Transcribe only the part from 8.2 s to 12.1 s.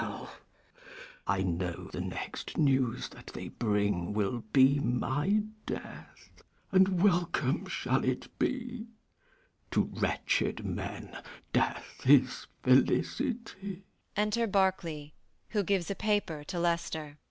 be: To wretched men death